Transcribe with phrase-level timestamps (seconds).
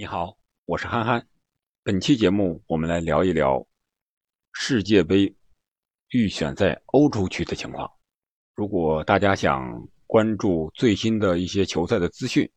[0.00, 0.34] 你好，
[0.64, 1.28] 我是憨憨。
[1.82, 3.66] 本期节目我们来聊一聊
[4.50, 5.36] 世界杯
[6.08, 7.86] 预选赛欧洲区的情况。
[8.54, 12.50] 如果大家想关注最新的一些球赛的资讯，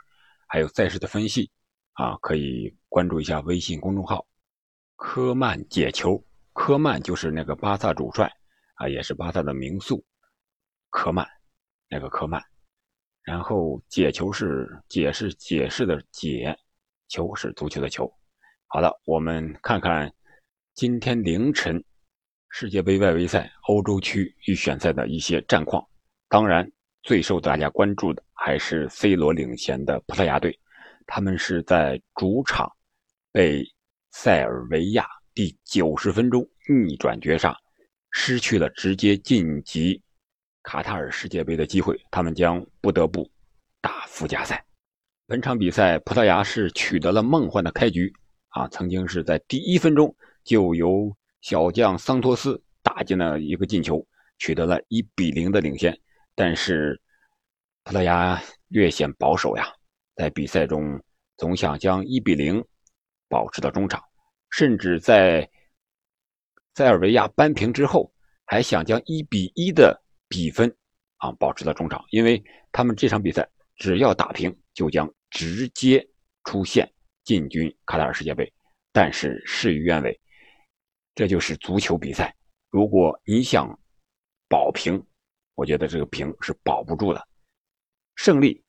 [0.48, 1.52] 还有赛事的分析
[1.92, 4.26] 啊，可以关注一下微信公众号
[4.96, 6.24] “科曼解球”。
[6.54, 8.32] 科曼就是那个巴萨主帅
[8.76, 10.02] 啊，也是巴萨的名宿
[10.90, 11.28] 科曼，
[11.90, 12.42] 那个科曼。
[13.22, 16.58] 然后解球是解释解释的解，
[17.14, 18.12] 球是足球的球。
[18.66, 20.12] 好了，我们看看
[20.74, 21.82] 今天凌晨
[22.50, 25.88] 世界杯外围赛欧洲区预选赛的一些战况。
[26.28, 26.68] 当然，
[27.04, 30.60] 最受大家关注的还是 C 罗领衔的葡萄牙队，
[31.06, 32.68] 他们是在主场
[33.32, 33.64] 被
[34.10, 37.56] 塞尔维亚第九十分钟逆转绝杀，
[38.10, 40.02] 失去了直接晋级。
[40.64, 43.30] 卡塔尔世界杯的机会，他们将不得不
[43.82, 44.66] 打附加赛。
[45.26, 48.14] 本场比赛，葡萄牙是取得了梦幻的开局
[48.50, 48.68] 啊！
[48.68, 50.14] 曾经是在第一分钟
[50.44, 54.06] 就由小将桑托斯打进了一个进球，
[54.38, 55.98] 取得了一比零的领先。
[56.36, 57.00] 但是
[57.84, 59.66] 葡萄牙略显保守呀，
[60.16, 61.02] 在比赛中
[61.38, 62.64] 总想将一比零
[63.30, 64.04] 保持到中场，
[64.50, 65.50] 甚至在
[66.76, 68.14] 塞尔维亚扳平之后，
[68.46, 70.02] 还想将一比一的。
[70.30, 70.76] 比分
[71.18, 76.06] 啊，保持到中场，因为他们这场比赛只要打平，就将直接
[76.44, 76.92] 出线
[77.24, 78.52] 进军卡塔尔世界杯。
[78.92, 80.20] 但是事与愿违，
[81.16, 82.36] 这就是足球比赛。
[82.70, 83.68] 如果你想
[84.48, 85.04] 保平，
[85.56, 87.28] 我觉得这个平是保不住的。
[88.16, 88.64] 胜利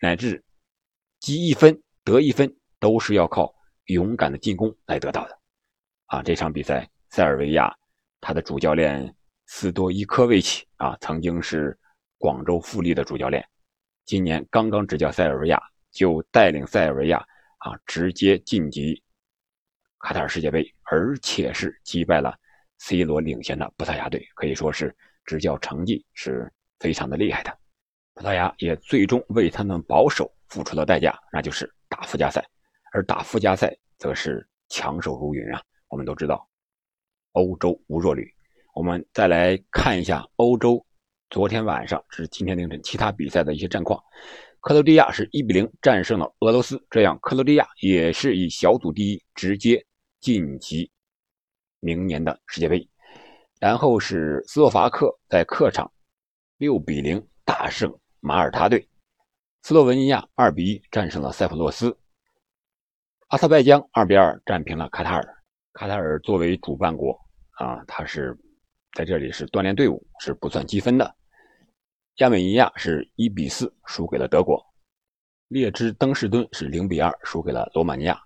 [0.00, 0.44] 乃至
[1.20, 3.54] 积一分得一分，都是要靠
[3.86, 5.38] 勇敢的进攻来得到的。
[6.06, 7.76] 啊，这场比赛，塞尔维亚
[8.20, 9.14] 他的主教练。
[9.50, 11.74] 斯多伊科维奇啊，曾经是
[12.18, 13.42] 广州富力的主教练，
[14.08, 17.18] 今年刚刚执教塞尔维亚，就带领塞尔维亚
[17.58, 19.02] 啊直接晋级
[19.98, 22.34] 卡塔尔世界杯，而且是击败了
[22.78, 27.54] C 罗领衔的葡萄牙队，可以说是执教成绩是非常的厉害的。
[28.14, 32.42] 葡萄牙也最终为他们保守付出了代价，那就是打附加赛，
[32.94, 35.62] 而打附加赛则是强手如云啊。
[35.88, 36.48] 我们都知道，
[37.32, 38.34] 欧洲无弱旅。
[38.72, 40.82] 我们再来看一下欧洲
[41.30, 44.02] 昨天晚上至今天凌晨其他比赛的一些战况。
[44.60, 49.84] 克罗地亚是一比零战胜了俄罗斯，这样克罗地亚也是以小组第一直接
[50.20, 50.90] 晋级
[51.80, 52.88] 明年的世界杯。
[53.60, 55.90] 然后是斯洛伐克在客场
[56.56, 58.88] 六比零大胜马耳他队，
[59.62, 61.94] 斯洛文尼亚二比一战胜了塞浦路斯，
[63.28, 65.36] 阿塞拜疆二比二战平了卡塔尔。
[65.74, 67.12] 卡塔尔作为主办国
[67.58, 68.34] 啊，他是。
[68.94, 71.14] 在这里是锻炼队伍，是不算积分的。
[72.18, 74.60] 亚美尼亚是一比四输给了德国，
[75.46, 78.20] 列支登士敦是零比二输给了罗马尼亚，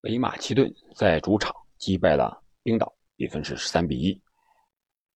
[0.00, 4.22] 北马其顿在主场击败了冰岛，比分是三比一。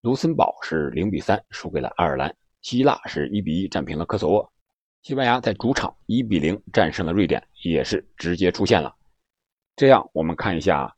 [0.01, 4.53] 卢森堡是零比三输给了爱尔兰，希腊是一比一战平了科索沃，
[5.03, 8.93] 西班牙在主场一比零战胜了瑞典，也是直接出线了。
[9.77, 10.93] 这样我们看一下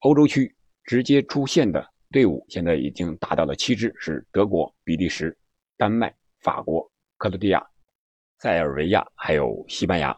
[0.00, 1.90] 欧洲区直接出线的。
[2.10, 5.34] 队伍现在已经达到了七支，是德国、比利时、
[5.78, 7.64] 丹麦、法国、克罗地亚、
[8.38, 10.14] 塞尔维亚，还有西班牙。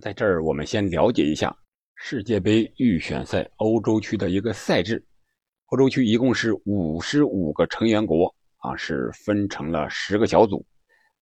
[0.00, 1.54] 在这儿，我们先了解一下
[1.96, 5.04] 世界杯预选赛欧洲区的一个赛制。
[5.66, 10.64] 欧洲区一共是五十五个成员国啊，是分成了十个小组，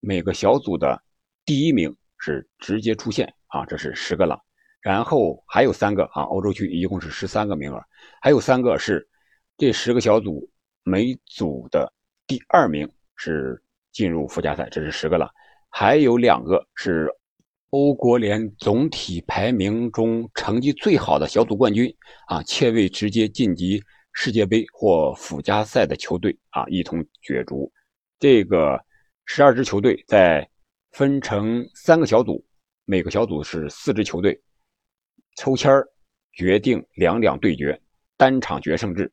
[0.00, 1.02] 每个小组的
[1.44, 4.38] 第一名是直接出线啊，这是十个了。
[4.80, 7.82] 然后还有三个啊，欧洲区一共是十三个名额，
[8.20, 9.08] 还有三个是。
[9.60, 10.48] 这十个小组
[10.84, 11.92] 每组的
[12.28, 13.60] 第二名是
[13.98, 15.28] 进入附加赛，这是十个了。
[15.70, 17.10] 还有两个是
[17.70, 21.92] 欧国联总体排名中成绩最好的小组冠军
[22.28, 23.82] 啊，且未直接晋级
[24.12, 27.72] 世界杯或附加赛的球队啊，一同角逐。
[28.20, 28.80] 这个
[29.24, 30.48] 十二支球队在
[30.92, 32.40] 分成三个小组，
[32.84, 34.40] 每个小组是四支球队，
[35.38, 35.72] 抽签
[36.34, 37.76] 决定两两对决，
[38.16, 39.12] 单场决胜制。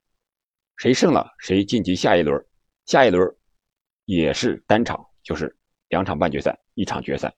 [0.77, 2.39] 谁胜了，谁晋级下一轮。
[2.85, 3.27] 下一轮
[4.05, 5.55] 也是单场，就是
[5.89, 7.33] 两场半决赛，一场决赛，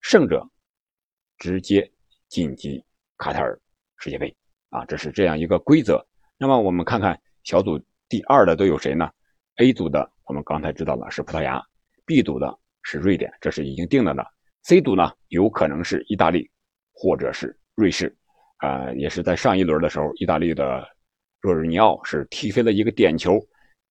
[0.00, 0.48] 胜者
[1.38, 1.90] 直接
[2.28, 2.82] 晋级
[3.18, 3.60] 卡塔尔
[3.98, 4.34] 世界杯。
[4.70, 6.04] 啊，这是这样一个规则。
[6.38, 9.08] 那么我们看看小组第二的都有谁呢
[9.56, 11.62] ？A 组的我们刚才知道了是葡萄牙
[12.04, 14.26] ，B 组的是瑞典，这是已经定了的。
[14.64, 16.50] C 组呢有可能是意大利
[16.92, 18.16] 或者是瑞士。
[18.58, 20.86] 啊，也是在上一轮的时候，意大利的。
[21.42, 23.38] 若日尼奥是踢飞了一个点球，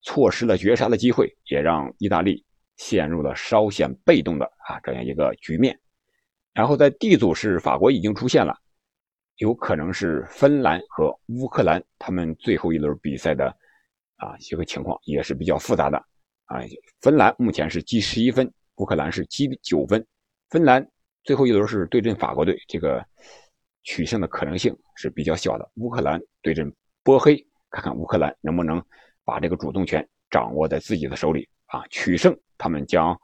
[0.05, 2.45] 错失了绝杀的机会，也让意大利
[2.77, 5.77] 陷入了稍显被动的啊这样一个局面。
[6.53, 8.55] 然后在 D 组是法国已经出现了，
[9.37, 13.47] 有可能是芬兰和乌克兰他们最后一轮比赛的
[14.17, 15.97] 啊一个情况，也是比较复杂的
[16.45, 16.61] 啊。
[17.01, 20.05] 芬兰目前是积十一分，乌克兰是积九分。
[20.49, 20.87] 芬兰
[21.23, 23.03] 最后一轮是对阵法国队，这个
[23.83, 25.69] 取胜的可能性是比较小的。
[25.77, 26.71] 乌克兰对阵
[27.03, 27.35] 波黑，
[27.71, 28.81] 看看乌克兰能不能
[29.25, 33.19] 把这个主动权掌握在自己的手里啊，取胜，他们将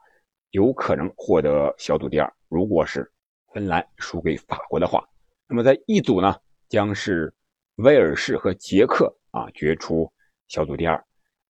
[0.50, 2.30] 有可能获得小组第二。
[2.48, 3.10] 如果是
[3.54, 5.02] 芬兰输给法国的话，
[5.48, 6.36] 那么在一组呢，
[6.68, 7.32] 将是
[7.76, 10.12] 威尔士和捷克啊决出
[10.48, 11.02] 小组第二。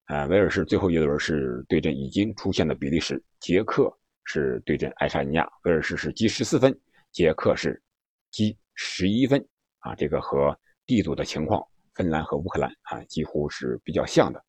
[0.07, 3.91] 呃，威尔士最后一轮是对阵已经出现的比利时，捷克
[4.25, 5.49] 是对阵爱沙尼亚。
[5.63, 6.77] 威尔士是积十四分，
[7.11, 7.81] 捷克是
[8.29, 9.43] 积十一分
[9.79, 11.65] 啊，这个和 D 组的情况，
[11.95, 14.43] 芬兰和乌克兰啊几乎是比较像的。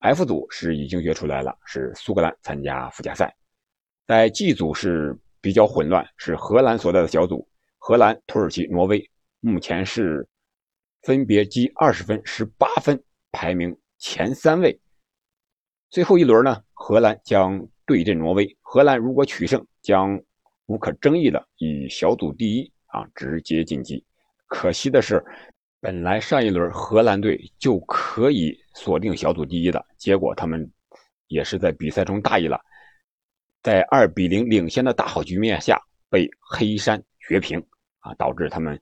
[0.00, 3.34] F 组是已经决出来了，是苏格兰参加附加赛。
[4.06, 5.18] 在 G 组是。
[5.44, 7.44] 比较混乱，是荷兰所在的小组。
[7.76, 9.10] 荷兰、土耳其、挪威
[9.40, 10.24] 目前是
[11.02, 13.02] 分别积二十分、十八分，
[13.32, 14.80] 排名前三位。
[15.90, 18.56] 最后一轮呢，荷兰将对阵挪威。
[18.60, 20.16] 荷兰如果取胜，将
[20.66, 24.06] 无可争议的以小组第一啊直接晋级。
[24.46, 25.20] 可惜的是，
[25.82, 30.70] 本来上一轮荷兰队就可以锁定小组第一的，结果他们
[31.26, 32.60] 也是在比赛中大意了。
[33.62, 35.76] 在二比零领先的大好局面下，
[36.08, 37.60] 被黑山绝平
[37.98, 38.80] 啊，导致他们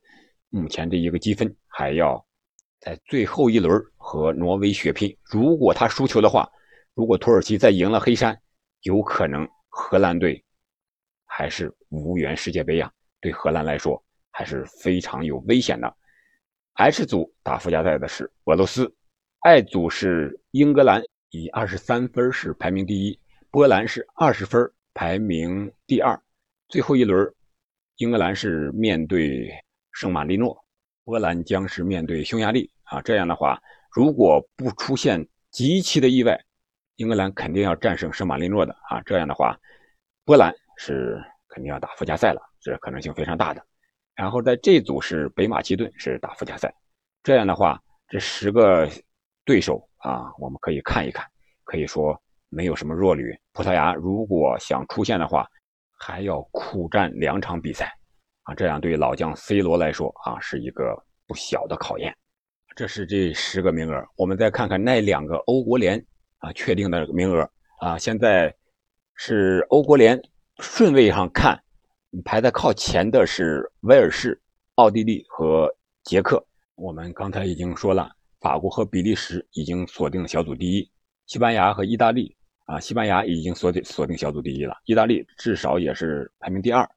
[0.51, 2.23] 目前这一个积分还要
[2.81, 5.17] 在最后一轮和挪威血拼。
[5.23, 6.47] 如果他输球的话，
[6.93, 8.39] 如果土耳其再赢了黑山，
[8.83, 10.45] 有可能荷兰队
[11.25, 12.93] 还是无缘世界杯呀。
[13.23, 15.97] 对荷兰来说还是非常有危险的。
[16.81, 18.91] H 组打附加赛的是俄罗斯
[19.41, 23.21] ，I 组是英格兰，以二十三分是排名第一。
[23.51, 26.19] 波兰是二十分，排名第二。
[26.71, 27.31] 最后一轮，
[27.97, 29.53] 英格兰是面对
[29.93, 30.59] 圣马力诺，
[31.05, 33.03] 波兰将是面对匈牙利啊。
[33.03, 33.61] 这样的话，
[33.91, 36.43] 如果不出现极其的意外，
[36.97, 39.03] 英格兰肯定要战胜圣马力诺的啊。
[39.03, 39.55] 这样的话，
[40.25, 43.63] 波兰是肯定要打附加赛了，这可能性非常大的。
[44.21, 46.71] 然后在这组是北马其顿是打附加赛，
[47.23, 48.87] 这样的话，这十个
[49.47, 51.27] 对手啊，我们可以看一看，
[51.65, 52.21] 可以说。
[52.53, 55.47] 没有什么弱旅，葡萄牙如果想出线的话，
[55.97, 57.89] 还要苦战两场比赛，
[58.43, 62.13] 啊，这样对老将 C 罗来说啊是一个不小的考验。
[62.75, 66.05] 这是这十个名额，我们再看看那两个欧国联
[66.39, 68.53] 啊确定的名额啊，现在
[69.15, 70.21] 是欧国联
[70.59, 71.57] 顺位上看，
[72.25, 74.41] 排在靠前的是威尔士、
[74.77, 75.73] 奥地利和
[76.05, 76.45] 捷克。
[76.75, 78.11] 我们刚才已经说了，
[78.41, 80.91] 法国和比利时已经锁定了小组第一，
[81.27, 82.37] 西班牙和意大利。
[82.67, 86.89] 啊，西班牙已经锁定锁定小组第一了，意大利至少也是排名第二，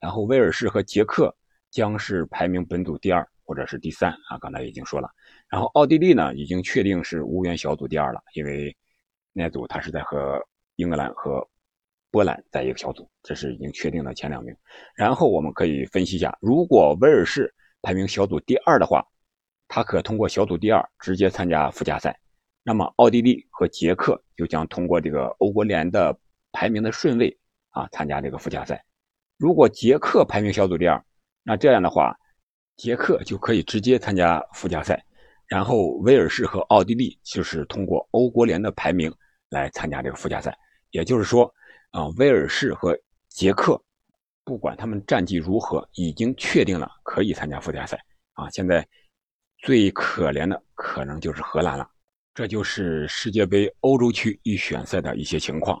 [0.00, 1.30] 然后威尔士和捷克
[1.70, 4.38] 将是排名本组第二或者是第三啊。
[4.40, 5.10] 刚才已经说了，
[5.46, 8.74] 然后奥地利呢已经确定是无缘小组第二了，因为
[9.34, 10.42] 那组他是在和
[10.76, 11.46] 英格兰和
[12.10, 14.54] 波兰在一个小组，这是已经确定的前两名。
[14.94, 17.52] 然后我们可以分析一下，如果威尔士
[17.82, 19.06] 排名小组第二的话，
[19.68, 22.18] 他可通过小组第二直接参加附加赛。
[22.62, 26.14] 那么，奥地利和捷克就将通过这个欧国联的
[26.52, 27.34] 排名的顺位
[27.70, 28.84] 啊，参加这个附加赛。
[29.38, 31.02] 如果捷克排名小组第二，
[31.42, 32.14] 那这样的话，
[32.76, 35.02] 捷克就可以直接参加附加赛。
[35.46, 39.12] 然后，威尔士和奥地利就是通过欧国联的排名
[39.48, 40.56] 来参加这个附加赛。
[40.90, 41.52] 也就是说，
[41.90, 43.80] 啊，威尔士和捷克
[44.44, 47.98] 不管他们战绩如何，已经确定了可以参加附加赛
[48.34, 48.48] 啊。
[48.50, 48.86] 现在
[49.58, 51.88] 最可怜的可能就是荷兰了。
[52.32, 55.80] 这就是世界杯欧洲区预选赛的一些情况。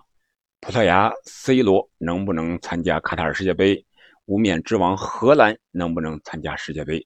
[0.60, 3.84] 葡萄牙 C 罗能不能参加卡塔尔世界杯？
[4.26, 7.04] 无冕之王荷兰能不能参加世界杯？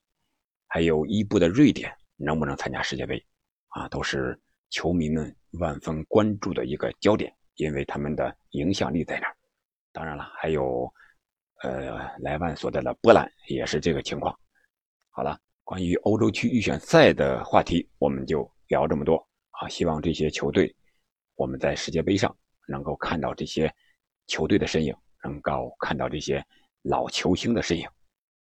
[0.67, 3.25] 还有伊布的瑞典能不能参加世界杯？
[3.69, 4.39] 啊，都是
[4.71, 9.37] 球迷们万分关注的一个焦点，因为他们的影响力在那儿。
[9.93, 10.93] 当然了，还有
[11.63, 14.37] 呃莱万所在的波兰也是这个情况。
[15.11, 19.17] 好了，关于欧洲区预选赛的话题，我们就聊这么多。
[19.51, 20.75] 啊，希望这些球队，
[21.37, 23.73] 我们在世界杯上能够看到这些
[24.27, 24.93] 球队的身影，
[25.23, 26.45] 能够看到这些
[26.83, 27.89] 老球星的身影。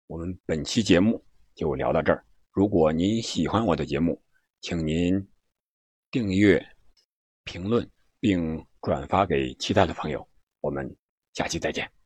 [0.06, 1.24] 我们本期节目
[1.54, 2.22] 就聊到这儿。
[2.50, 4.20] 如果您喜欢我的节目，
[4.60, 5.26] 请您
[6.10, 6.62] 订阅、
[7.44, 7.88] 评论
[8.20, 10.26] 并转发给其他的朋友。
[10.60, 10.96] 我们
[11.34, 11.97] 下期再见。